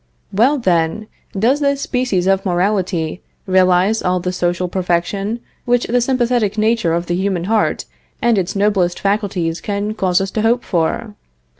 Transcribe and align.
Well, 0.33 0.57
then, 0.57 1.05
does 1.37 1.59
this 1.59 1.81
species 1.81 2.25
of 2.25 2.43
morality 2.43 3.21
realize 3.45 4.01
all 4.01 4.19
the 4.19 4.31
social 4.31 4.67
perfection 4.67 5.41
which 5.65 5.85
the 5.85 6.01
sympathetic 6.01 6.57
nature 6.57 6.93
of 6.93 7.05
the 7.05 7.13
human 7.15 7.43
heart 7.43 7.85
and 8.19 8.35
its 8.39 8.55
noblest 8.55 8.99
faculties 8.99 9.61
cause 9.61 10.19
us 10.19 10.31
to 10.31 10.41
hope 10.41 10.63
for? 10.63 11.13